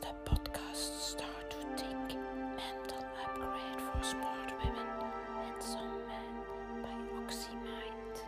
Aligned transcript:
de 0.00 0.14
podcast 0.24 0.92
Start 1.00 1.50
to 1.50 1.58
Think 1.74 2.18
Mental 2.56 3.02
Upgrade 3.24 3.80
for 3.80 4.04
Smart 4.04 4.52
Women 4.62 4.86
and 5.44 5.62
Some 5.62 5.98
Men 6.06 6.34
by 6.82 6.98
OxyMind. 7.22 8.26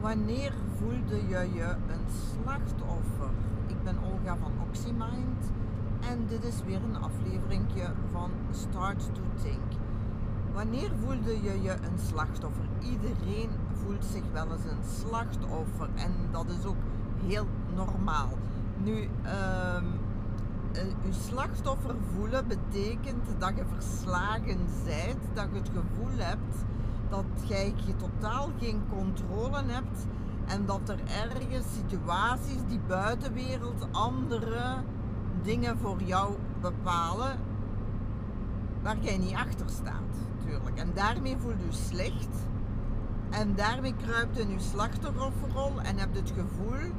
Wanneer 0.00 0.52
voelde 0.78 1.16
je 1.28 1.50
je 1.54 1.76
een 1.88 2.06
slachtoffer? 2.08 3.30
Ik 3.66 3.82
ben 3.82 3.96
Olga 4.02 4.36
van 4.36 4.52
OxyMind 4.68 5.52
en 6.00 6.26
dit 6.26 6.44
is 6.44 6.62
weer 6.64 6.82
een 6.82 6.96
aflevering 6.96 7.62
van 8.12 8.30
Start 8.50 9.14
to 9.14 9.22
Think. 9.42 9.72
Wanneer 10.52 10.90
voelde 11.00 11.42
je 11.42 11.62
je 11.62 11.70
een 11.70 11.98
slachtoffer? 11.98 12.68
Iedereen 12.80 13.50
voelt 13.72 14.04
zich 14.04 14.24
wel 14.32 14.52
eens 14.52 14.64
een 14.64 14.84
slachtoffer 15.00 15.88
en 15.94 16.12
dat 16.30 16.46
is 16.48 16.64
ook 16.64 16.76
heel 17.26 17.46
normaal. 17.74 18.28
Nu, 18.84 19.08
je 21.02 21.12
slachtoffer 21.28 21.94
voelen 22.14 22.46
betekent 22.48 23.24
dat 23.38 23.52
je 23.56 23.64
verslagen 23.74 24.58
bent, 24.84 25.18
dat 25.34 25.46
je 25.52 25.58
het 25.58 25.68
gevoel 25.68 26.18
hebt 26.18 26.64
dat 27.08 27.48
jij 27.48 27.74
totaal 27.96 28.48
geen 28.58 28.82
controle 28.88 29.62
hebt 29.66 30.06
en 30.46 30.66
dat 30.66 30.88
er 30.88 30.98
ergens 31.06 31.66
situaties 31.74 32.60
die 32.68 32.80
buitenwereld 32.86 33.86
andere 33.90 34.76
dingen 35.42 35.78
voor 35.78 36.02
jou 36.02 36.34
bepalen 36.60 37.38
waar 38.82 38.96
jij 39.00 39.18
niet 39.18 39.34
achter 39.34 39.68
staat, 39.68 40.14
natuurlijk. 40.38 40.78
En 40.78 40.90
daarmee 40.94 41.36
voel 41.38 41.50
je 41.50 41.72
slecht. 41.72 42.46
En 43.30 43.54
daarmee 43.54 43.94
kruipt 43.94 44.38
in 44.38 44.50
je 44.50 44.60
slachtofferrol 44.60 45.80
en 45.82 45.98
hebt 45.98 46.16
het 46.16 46.32
gevoel, 46.36 46.92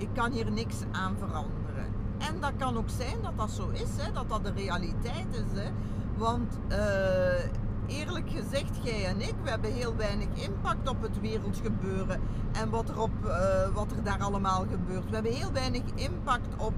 ik 0.00 0.08
kan 0.12 0.32
hier 0.32 0.50
niks 0.50 0.76
aan 0.92 1.16
veranderen. 1.18 1.86
En 2.18 2.40
dat 2.40 2.52
kan 2.58 2.76
ook 2.76 2.88
zijn 2.96 3.22
dat 3.22 3.32
dat 3.36 3.50
zo 3.50 3.68
is, 3.68 3.88
hè, 3.96 4.12
dat 4.12 4.28
dat 4.28 4.44
de 4.44 4.52
realiteit 4.52 5.26
is. 5.32 5.60
Hè. 5.60 5.70
Want 6.16 6.58
uh, 6.68 7.98
eerlijk 7.98 8.30
gezegd, 8.30 8.78
jij 8.82 9.06
en 9.06 9.20
ik, 9.20 9.34
we 9.42 9.50
hebben 9.50 9.72
heel 9.72 9.96
weinig 9.96 10.28
impact 10.34 10.88
op 10.88 11.02
het 11.02 11.20
wereldgebeuren 11.20 12.20
en 12.52 12.70
wat 12.70 12.88
er, 12.88 13.00
op, 13.00 13.10
uh, 13.24 13.74
wat 13.74 13.90
er 13.90 14.02
daar 14.02 14.20
allemaal 14.20 14.66
gebeurt. 14.70 15.08
We 15.08 15.14
hebben 15.14 15.32
heel 15.32 15.52
weinig 15.52 15.82
impact 15.94 16.48
op 16.56 16.74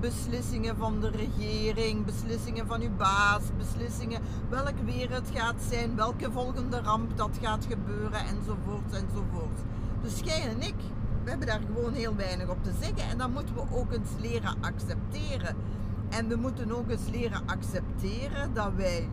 beslissingen 0.00 0.76
van 0.76 1.00
de 1.00 1.10
regering, 1.10 2.04
beslissingen 2.04 2.66
van 2.66 2.80
uw 2.80 2.96
baas, 2.96 3.42
beslissingen 3.56 4.20
welk 4.48 4.78
weer 4.84 5.10
het 5.10 5.30
gaat 5.34 5.62
zijn, 5.68 5.96
welke 5.96 6.32
volgende 6.32 6.80
ramp 6.80 7.16
dat 7.16 7.38
gaat 7.42 7.66
gebeuren 7.68 8.20
enzovoort 8.20 8.92
enzovoort. 8.92 9.58
Dus 10.02 10.20
jij 10.24 10.48
en 10.48 10.60
ik, 10.60 10.74
we 11.26 11.32
hebben 11.32 11.48
daar 11.48 11.60
gewoon 11.74 11.92
heel 11.92 12.16
weinig 12.16 12.48
op 12.48 12.64
te 12.64 12.70
zeggen 12.80 13.10
en 13.10 13.18
dan 13.18 13.32
moeten 13.32 13.54
we 13.54 13.62
ook 13.70 13.92
eens 13.92 14.10
leren 14.20 14.54
accepteren. 14.60 15.56
En 16.08 16.28
we 16.28 16.36
moeten 16.36 16.72
ook 16.72 16.90
eens 16.90 17.08
leren 17.10 17.42
accepteren 17.46 18.54
dat 18.54 18.70
wij 18.76 19.08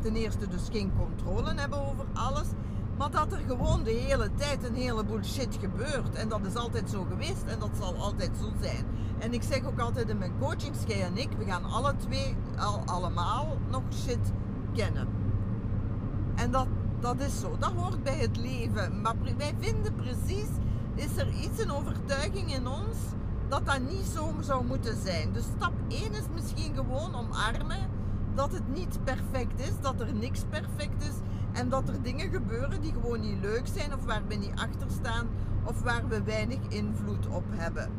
ten 0.00 0.16
eerste 0.16 0.48
dus 0.48 0.68
geen 0.72 0.92
controle 0.98 1.54
hebben 1.54 1.78
over 1.78 2.04
alles, 2.12 2.46
maar 2.98 3.10
dat 3.10 3.32
er 3.32 3.38
gewoon 3.46 3.84
de 3.84 3.90
hele 3.90 4.30
tijd 4.34 4.64
een 4.64 4.74
heleboel 4.74 5.24
shit 5.24 5.56
gebeurt. 5.60 6.14
En 6.14 6.28
dat 6.28 6.40
is 6.46 6.54
altijd 6.54 6.90
zo 6.90 7.06
geweest 7.10 7.44
en 7.46 7.58
dat 7.58 7.70
zal 7.80 7.94
altijd 7.94 8.30
zo 8.40 8.52
zijn. 8.60 8.84
En 9.18 9.32
ik 9.32 9.42
zeg 9.42 9.64
ook 9.64 9.80
altijd 9.80 10.08
in 10.08 10.18
mijn 10.18 10.38
coachings, 10.38 10.78
jij 10.86 11.02
en 11.02 11.16
ik, 11.16 11.28
we 11.38 11.44
gaan 11.44 11.64
alle 11.64 11.94
twee 11.96 12.36
al, 12.58 12.82
allemaal 12.84 13.58
nog 13.70 13.82
shit 14.04 14.32
kennen. 14.74 15.08
En 16.34 16.50
dat, 16.50 16.66
dat 17.00 17.20
is 17.20 17.40
zo, 17.40 17.56
dat 17.58 17.72
hoort 17.76 18.02
bij 18.02 18.18
het 18.18 18.36
leven. 18.36 19.00
Maar 19.00 19.14
wij 19.36 19.54
vinden 19.58 19.94
precies, 19.94 20.48
is 20.96 21.16
er 21.16 21.28
iets, 21.28 21.62
een 21.62 21.72
overtuiging 21.72 22.54
in 22.54 22.68
ons, 22.68 22.96
dat 23.48 23.66
dat 23.66 23.80
niet 23.80 24.06
zo 24.14 24.34
zou 24.40 24.64
moeten 24.64 24.96
zijn. 25.02 25.32
Dus 25.32 25.44
stap 25.56 25.72
1 25.88 26.12
is 26.12 26.24
misschien 26.34 26.74
gewoon 26.74 27.14
omarmen 27.14 27.88
dat 28.34 28.52
het 28.52 28.74
niet 28.74 28.98
perfect 29.04 29.60
is, 29.60 29.80
dat 29.80 30.00
er 30.00 30.14
niks 30.14 30.40
perfect 30.50 31.02
is 31.02 31.14
en 31.52 31.68
dat 31.68 31.88
er 31.88 32.02
dingen 32.02 32.30
gebeuren 32.30 32.80
die 32.80 32.92
gewoon 32.92 33.20
niet 33.20 33.40
leuk 33.40 33.66
zijn 33.74 33.94
of 33.94 34.04
waar 34.04 34.22
we 34.28 34.34
niet 34.34 34.54
achter 34.54 34.90
staan 35.00 35.26
of 35.64 35.82
waar 35.82 36.08
we 36.08 36.22
weinig 36.22 36.58
invloed 36.68 37.26
op 37.26 37.44
hebben. 37.50 37.90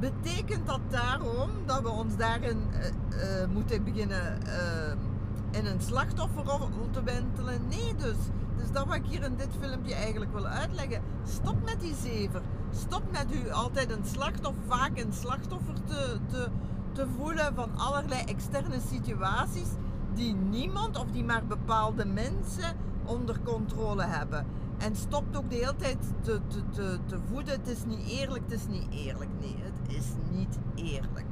Betekent 0.00 0.66
dat 0.66 0.80
daarom 0.88 1.50
dat 1.66 1.82
we 1.82 1.88
ons 1.88 2.16
daarin 2.16 2.58
uh, 2.72 2.84
uh, 2.84 3.48
moeten 3.52 3.84
beginnen 3.84 4.38
uh, 4.46 5.58
in 5.60 5.66
een 5.66 5.80
slachtofferrol 5.80 6.68
te 6.90 7.02
wentelen? 7.02 7.60
Nee 7.68 7.94
dus. 7.96 8.16
Dus 8.58 8.70
dat 8.72 8.86
wat 8.86 8.96
ik 8.96 9.06
hier 9.06 9.22
in 9.22 9.36
dit 9.36 9.48
filmpje 9.60 9.94
eigenlijk 9.94 10.32
wil 10.32 10.46
uitleggen. 10.46 11.02
Stop 11.24 11.64
met 11.64 11.80
die 11.80 11.94
zever. 11.94 12.42
Stop 12.70 13.02
met 13.10 13.34
u 13.34 13.50
altijd 13.50 13.90
een 13.90 14.04
slachtoffer, 14.04 14.62
vaak 14.66 14.98
een 14.98 15.12
slachtoffer 15.12 15.74
te, 15.84 16.18
te, 16.26 16.48
te 16.92 17.06
voelen 17.16 17.54
van 17.54 17.76
allerlei 17.76 18.22
externe 18.24 18.80
situaties 18.90 19.68
die 20.14 20.34
niemand 20.34 20.98
of 20.98 21.06
die 21.10 21.24
maar 21.24 21.46
bepaalde 21.46 22.04
mensen 22.04 22.76
onder 23.04 23.40
controle 23.44 24.04
hebben. 24.04 24.46
En 24.78 24.96
stopt 24.96 25.36
ook 25.36 25.50
de 25.50 25.56
hele 25.56 25.76
tijd 25.76 25.98
te, 26.20 26.40
te, 26.70 26.98
te 27.06 27.18
voeden. 27.30 27.54
Het 27.54 27.68
is 27.68 27.84
niet 27.84 28.08
eerlijk, 28.08 28.44
het 28.48 28.60
is 28.60 28.66
niet 28.66 28.86
eerlijk. 28.90 29.30
Nee, 29.40 29.56
het 29.62 29.96
is 29.96 30.06
niet 30.30 30.58
eerlijk. 30.74 31.26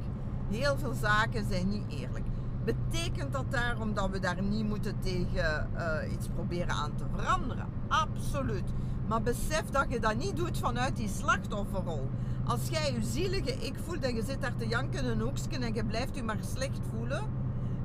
Heel 0.49 0.77
veel 0.77 0.93
zaken 0.93 1.45
zijn 1.49 1.69
niet 1.69 1.85
eerlijk. 1.87 2.25
Betekent 2.67 3.33
dat 3.33 3.51
daarom 3.51 3.93
dat 3.93 4.09
we 4.09 4.19
daar 4.19 4.41
niet 4.41 4.67
moeten 4.67 4.99
tegen 4.99 5.69
uh, 5.75 6.13
iets 6.13 6.27
proberen 6.27 6.69
aan 6.69 6.95
te 6.95 7.03
veranderen? 7.15 7.67
Absoluut. 7.87 8.73
Maar 9.07 9.21
besef 9.21 9.63
dat 9.71 9.85
je 9.89 9.99
dat 9.99 10.15
niet 10.17 10.35
doet 10.35 10.57
vanuit 10.57 10.95
die 10.95 11.09
slachtofferrol. 11.09 12.09
Als 12.45 12.69
jij 12.69 12.93
je 12.93 13.03
zielige 13.03 13.51
ik 13.51 13.73
voelt 13.85 14.03
en 14.03 14.15
je 14.15 14.23
zit 14.23 14.41
daar 14.41 14.55
te 14.55 14.67
janken 14.67 15.03
in 15.03 15.09
een 15.09 15.19
hoekje 15.19 15.59
en 15.59 15.73
je 15.73 15.83
blijft 15.83 16.15
je 16.15 16.23
maar 16.23 16.37
slecht 16.41 16.79
voelen 16.95 17.23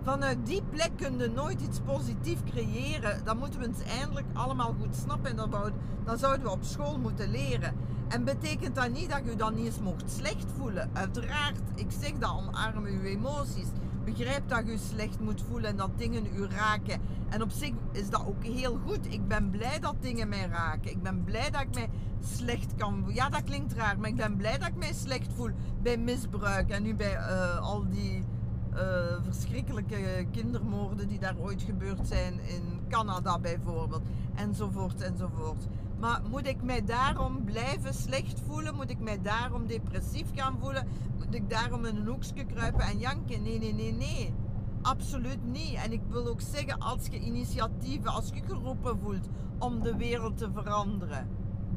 vanuit 0.02 0.46
die 0.46 0.62
plek 0.70 0.90
kun 0.96 1.18
je 1.18 1.28
nooit 1.28 1.60
iets 1.60 1.78
positiefs 1.84 2.40
creëren. 2.50 3.24
Dat 3.24 3.38
moeten 3.38 3.60
we 3.60 3.66
eens 3.66 3.82
eindelijk 3.82 4.26
allemaal 4.32 4.74
goed 4.80 4.96
snappen. 4.96 5.30
En 5.30 5.50
dat 6.04 6.18
zouden 6.18 6.42
we 6.42 6.50
op 6.50 6.64
school 6.64 6.98
moeten 6.98 7.30
leren. 7.30 7.74
En 8.08 8.24
betekent 8.24 8.74
dat 8.74 8.90
niet 8.90 9.10
dat 9.10 9.20
je 9.24 9.36
dan 9.36 9.54
niet 9.54 9.64
eens 9.64 9.80
mocht 9.80 10.10
slecht 10.10 10.46
voelen. 10.56 10.90
Uiteraard, 10.92 11.58
ik 11.74 11.90
zeg 12.00 12.12
dat, 12.18 12.30
omarm 12.30 12.84
uw 12.84 13.02
emoties. 13.02 13.68
Begrijp 14.04 14.48
dat 14.48 14.66
je 14.66 14.78
slecht 14.78 15.20
moet 15.20 15.42
voelen 15.48 15.70
en 15.70 15.76
dat 15.76 15.98
dingen 15.98 16.26
u 16.34 16.46
raken. 16.46 17.00
En 17.28 17.42
op 17.42 17.50
zich 17.50 17.72
is 17.92 18.10
dat 18.10 18.26
ook 18.26 18.44
heel 18.44 18.78
goed. 18.86 19.12
Ik 19.12 19.28
ben 19.28 19.50
blij 19.50 19.78
dat 19.78 19.94
dingen 20.00 20.28
mij 20.28 20.46
raken. 20.46 20.90
Ik 20.90 21.02
ben 21.02 21.24
blij 21.24 21.50
dat 21.50 21.60
ik 21.60 21.74
mij 21.74 21.88
slecht 22.20 22.74
kan 22.76 23.04
Ja, 23.08 23.28
dat 23.28 23.44
klinkt 23.44 23.72
raar, 23.72 23.98
maar 23.98 24.08
ik 24.08 24.16
ben 24.16 24.36
blij 24.36 24.58
dat 24.58 24.68
ik 24.68 24.76
mij 24.76 24.92
slecht 24.92 25.32
voel 25.34 25.50
bij 25.82 25.96
misbruik. 25.96 26.70
En 26.70 26.82
nu 26.82 26.94
bij 26.94 27.14
uh, 27.14 27.58
al 27.58 27.88
die 27.88 28.24
uh, 28.74 28.80
verschrikkelijke 29.22 30.26
kindermoorden 30.30 31.08
die 31.08 31.18
daar 31.18 31.36
ooit 31.38 31.62
gebeurd 31.62 32.06
zijn 32.06 32.40
in 32.46 32.71
Canada 32.92 33.38
bijvoorbeeld. 33.38 34.02
Enzovoort 34.34 35.00
enzovoort. 35.00 35.66
Maar 35.98 36.20
moet 36.30 36.46
ik 36.46 36.62
mij 36.62 36.84
daarom 36.84 37.44
blijven 37.44 37.94
slecht 37.94 38.40
voelen? 38.46 38.74
Moet 38.74 38.90
ik 38.90 38.98
mij 38.98 39.22
daarom 39.22 39.66
depressief 39.66 40.26
gaan 40.34 40.56
voelen? 40.60 40.86
Moet 41.18 41.34
ik 41.34 41.50
daarom 41.50 41.84
in 41.84 41.96
een 41.96 42.06
hoekje 42.06 42.44
kruipen 42.44 42.84
en 42.84 42.98
janken? 42.98 43.42
Nee, 43.42 43.58
nee, 43.58 43.74
nee, 43.74 43.92
nee. 43.92 44.34
Absoluut 44.82 45.44
niet. 45.44 45.74
En 45.74 45.92
ik 45.92 46.00
wil 46.08 46.26
ook 46.26 46.40
zeggen, 46.40 46.78
als 46.78 47.06
je 47.10 47.20
initiatieven, 47.20 48.10
als 48.10 48.30
je 48.34 48.42
geroepen 48.46 48.98
voelt 48.98 49.28
om 49.58 49.82
de 49.82 49.96
wereld 49.96 50.38
te 50.38 50.50
veranderen, 50.52 51.28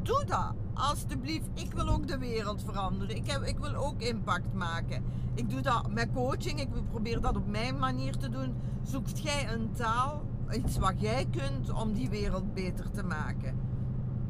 doe 0.02 0.24
dat. 0.26 0.54
Alsjeblieft, 0.74 1.48
ik 1.54 1.74
wil 1.74 1.88
ook 1.88 2.08
de 2.08 2.18
wereld 2.18 2.64
veranderen. 2.64 3.16
Ik, 3.16 3.32
heb, 3.32 3.42
ik 3.42 3.60
wil 3.60 3.76
ook 3.76 4.02
impact 4.02 4.54
maken. 4.54 5.04
Ik 5.34 5.50
doe 5.50 5.62
dat 5.62 5.92
met 5.92 6.10
coaching. 6.14 6.60
Ik 6.60 6.70
probeer 6.90 7.22
dat 7.22 7.36
op 7.36 7.48
mijn 7.48 7.80
manier 7.80 8.18
te 8.18 8.30
doen. 8.30 8.54
Zoekt 8.84 9.22
jij 9.24 9.54
een 9.54 9.72
taal, 9.72 10.22
iets 10.52 10.78
wat 10.78 11.02
jij 11.02 11.28
kunt 11.32 11.72
om 11.72 11.94
die 11.94 12.10
wereld 12.10 12.54
beter 12.54 12.92
te 12.92 13.04
maken. 13.04 13.56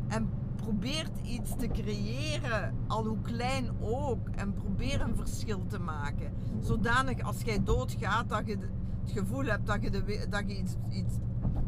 En 0.08 0.30
probeert 0.56 1.20
iets 1.24 1.56
te 1.56 1.68
creëren, 1.68 2.76
al 2.88 3.06
hoe 3.06 3.22
klein 3.22 3.70
ook. 3.82 4.30
En 4.30 4.54
probeer 4.54 5.02
een 5.02 5.16
verschil 5.16 5.66
te 5.68 5.80
maken. 5.80 6.34
Zodanig 6.60 7.22
als 7.22 7.42
jij 7.42 7.64
doodgaat, 7.64 8.30
dat 8.30 8.48
je 8.48 8.58
het 8.58 9.12
gevoel 9.12 9.46
hebt 9.46 9.68
dat 9.68 9.82
je, 9.82 9.90
de, 9.90 10.26
dat 10.30 10.44
iets, 10.44 10.76
iets, 10.90 11.14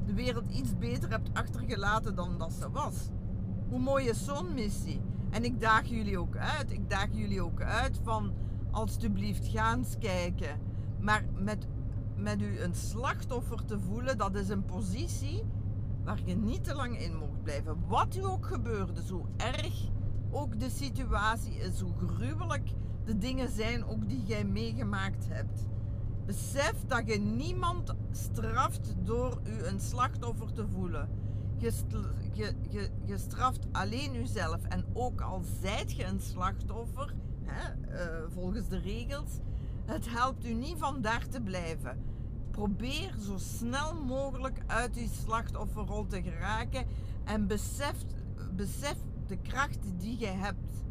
de 0.05 0.13
wereld 0.13 0.51
iets 0.51 0.77
beter 0.77 1.09
hebt 1.09 1.29
achtergelaten 1.33 2.15
dan 2.15 2.37
dat 2.37 2.53
ze 2.53 2.71
was. 2.71 3.09
Hoe 3.69 3.79
mooi 3.79 4.07
is 4.07 4.25
zo'n 4.25 4.53
missie? 4.53 5.01
En 5.29 5.43
ik 5.43 5.59
daag 5.61 5.85
jullie 5.85 6.19
ook 6.19 6.37
uit. 6.37 6.71
Ik 6.71 6.89
daag 6.89 7.07
jullie 7.11 7.41
ook 7.41 7.61
uit 7.61 7.99
van 8.03 8.33
alstublieft 8.71 9.47
ga 9.47 9.75
eens 9.75 9.95
kijken. 9.99 10.59
Maar 10.99 11.25
met, 11.33 11.67
met 12.17 12.41
u 12.41 12.59
een 12.59 12.75
slachtoffer 12.75 13.65
te 13.65 13.79
voelen, 13.79 14.17
dat 14.17 14.35
is 14.35 14.49
een 14.49 14.65
positie 14.65 15.43
waar 16.03 16.19
je 16.25 16.35
niet 16.35 16.63
te 16.63 16.75
lang 16.75 16.99
in 16.99 17.17
mocht 17.17 17.43
blijven. 17.43 17.87
Wat 17.87 18.15
u 18.15 18.25
ook 18.25 18.45
gebeurde, 18.45 19.03
zo 19.03 19.27
erg 19.37 19.89
ook 20.31 20.59
de 20.59 20.69
situatie 20.69 21.55
is, 21.55 21.79
hoe 21.79 22.07
gruwelijk 22.07 22.69
de 23.05 23.17
dingen 23.17 23.49
zijn 23.49 23.85
ook 23.85 24.09
die 24.09 24.23
jij 24.25 24.43
meegemaakt 24.43 25.27
hebt. 25.29 25.67
Besef 26.25 26.73
dat 26.87 27.07
je 27.07 27.19
niemand 27.19 27.93
straft 28.11 28.95
door 29.03 29.39
u 29.43 29.65
een 29.65 29.79
slachtoffer 29.79 30.53
te 30.53 30.67
voelen. 30.67 31.09
Je, 31.57 31.71
je, 32.69 32.89
je, 33.05 33.17
straft 33.17 33.67
alleen 33.71 34.13
jezelf. 34.13 34.63
En 34.63 34.85
ook 34.93 35.21
al 35.21 35.41
zijt 35.61 35.91
je 35.91 36.05
een 36.05 36.19
slachtoffer, 36.19 37.13
hè, 37.43 37.87
eh, 37.95 38.23
volgens 38.33 38.67
de 38.67 38.79
regels, 38.79 39.39
het 39.85 40.09
helpt 40.09 40.45
u 40.45 40.53
niet 40.53 40.77
van 40.77 41.01
daar 41.01 41.27
te 41.27 41.41
blijven. 41.41 42.06
Probeer 42.57 43.13
zo 43.19 43.37
snel 43.37 43.95
mogelijk 43.95 44.61
uit 44.67 44.93
die 44.93 45.09
slachtofferrol 45.25 46.05
te 46.05 46.21
geraken 46.21 46.85
en 47.23 47.47
besef, 47.47 48.05
besef 48.55 48.95
de 49.27 49.37
kracht 49.37 49.79
die 49.97 50.19
je 50.19 50.25
hebt. 50.25 50.83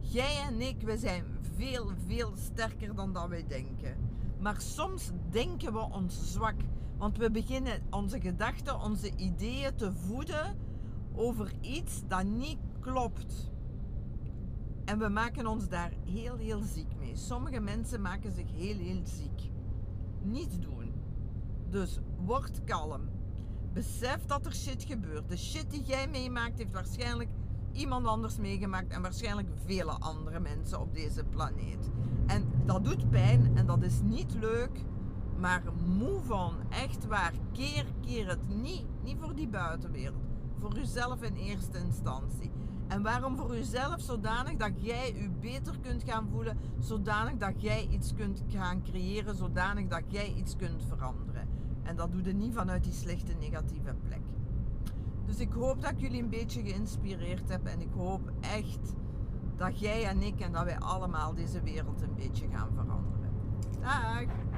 Jij 0.00 0.42
en 0.48 0.60
ik, 0.60 0.80
we 0.80 0.98
zijn 0.98 1.24
veel, 1.56 1.90
veel 2.06 2.32
sterker 2.36 2.94
dan 2.94 3.12
dat 3.12 3.28
wij 3.28 3.46
denken. 3.46 3.96
Maar 4.40 4.60
soms 4.60 5.10
denken 5.30 5.72
we 5.72 5.78
ons 5.78 6.32
zwak, 6.32 6.54
want 6.96 7.18
we 7.18 7.30
beginnen 7.30 7.82
onze 7.90 8.20
gedachten, 8.20 8.80
onze 8.80 9.16
ideeën 9.16 9.74
te 9.74 9.92
voeden 9.92 10.56
over 11.14 11.52
iets 11.60 12.02
dat 12.08 12.24
niet 12.24 12.58
klopt. 12.80 13.52
En 14.84 14.98
we 14.98 15.08
maken 15.08 15.46
ons 15.46 15.68
daar 15.68 15.92
heel, 16.04 16.36
heel 16.36 16.62
ziek 16.62 16.96
mee. 16.98 17.16
Sommige 17.16 17.60
mensen 17.60 18.00
maken 18.00 18.32
zich 18.32 18.50
heel, 18.52 18.78
heel 18.78 19.02
ziek. 19.04 19.50
Niet 20.22 20.62
doen. 20.62 20.93
Dus 21.74 21.98
word 22.24 22.64
kalm. 22.64 23.00
Besef 23.72 24.26
dat 24.26 24.46
er 24.46 24.54
shit 24.54 24.84
gebeurt. 24.84 25.28
De 25.28 25.36
shit 25.36 25.70
die 25.70 25.82
jij 25.82 26.08
meemaakt 26.08 26.58
heeft 26.58 26.72
waarschijnlijk 26.72 27.30
iemand 27.72 28.06
anders 28.06 28.36
meegemaakt 28.36 28.92
en 28.92 29.02
waarschijnlijk 29.02 29.48
vele 29.64 29.90
andere 29.90 30.40
mensen 30.40 30.80
op 30.80 30.94
deze 30.94 31.24
planeet. 31.24 31.90
En 32.26 32.52
dat 32.64 32.84
doet 32.84 33.10
pijn 33.10 33.56
en 33.56 33.66
dat 33.66 33.82
is 33.82 34.00
niet 34.02 34.34
leuk, 34.34 34.84
maar 35.38 35.62
move 35.98 36.34
on. 36.34 36.54
Echt 36.70 37.06
waar. 37.06 37.32
Keer, 37.52 37.86
keer 38.00 38.28
het 38.28 38.48
niet. 38.48 38.84
Niet 39.02 39.16
voor 39.20 39.34
die 39.34 39.48
buitenwereld. 39.48 40.22
Voor 40.58 40.74
jezelf 40.74 41.22
in 41.22 41.34
eerste 41.34 41.78
instantie. 41.78 42.50
En 42.88 43.02
waarom 43.02 43.36
voor 43.36 43.54
jezelf? 43.54 44.00
Zodanig 44.00 44.56
dat 44.56 44.72
jij 44.76 45.14
je 45.14 45.30
beter 45.40 45.78
kunt 45.80 46.02
gaan 46.06 46.28
voelen. 46.30 46.58
Zodanig 46.78 47.36
dat 47.36 47.62
jij 47.62 47.86
iets 47.90 48.14
kunt 48.14 48.42
gaan 48.48 48.82
creëren. 48.82 49.36
Zodanig 49.36 49.88
dat 49.88 50.02
jij 50.08 50.34
iets 50.34 50.56
kunt 50.56 50.82
veranderen. 50.88 51.53
En 51.84 51.96
dat 51.96 52.12
doe 52.12 52.22
je 52.22 52.32
niet 52.32 52.54
vanuit 52.54 52.84
die 52.84 52.92
slechte 52.92 53.32
negatieve 53.40 53.94
plek. 54.02 54.22
Dus 55.26 55.38
ik 55.38 55.52
hoop 55.52 55.82
dat 55.82 55.90
ik 55.90 56.00
jullie 56.00 56.22
een 56.22 56.28
beetje 56.28 56.62
geïnspireerd 56.62 57.48
heb. 57.48 57.66
En 57.66 57.80
ik 57.80 57.92
hoop 57.96 58.32
echt 58.40 58.94
dat 59.56 59.78
jij 59.78 60.04
en 60.04 60.22
ik 60.22 60.40
en 60.40 60.52
dat 60.52 60.64
wij 60.64 60.78
allemaal 60.78 61.34
deze 61.34 61.62
wereld 61.62 62.02
een 62.02 62.14
beetje 62.14 62.48
gaan 62.48 62.70
veranderen. 62.74 63.30
Dag! 63.80 64.53